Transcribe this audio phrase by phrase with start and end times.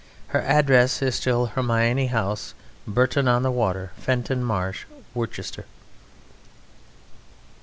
[0.29, 2.55] Her address is still Hermione House,
[2.87, 5.67] Bourton on the Water Fenton Marsh, Worcester."